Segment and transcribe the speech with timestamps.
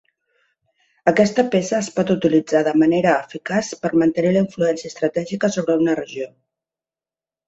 [1.09, 5.95] Aquesta peça es pot utilitzar de manera eficaç per mantenir la influència estratègica sobre una
[6.01, 6.27] regió.